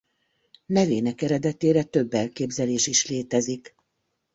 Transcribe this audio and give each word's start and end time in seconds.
Nevének 0.65 1.21
eredetére 1.21 1.83
több 1.83 2.13
elképzelés 2.13 2.87
is 2.87 3.07
létezik. 3.07 3.75